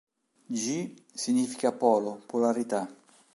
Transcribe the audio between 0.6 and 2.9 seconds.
Ji, significa polo, polarità.